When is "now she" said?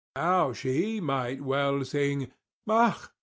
0.15-0.99